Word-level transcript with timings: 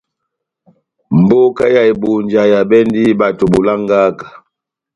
Mbóka 1.19 1.63
ya 1.75 1.81
Ebunja 1.91 2.41
ehabɛndi 2.51 3.03
bato 3.19 3.43
bolangaka. 3.51 4.27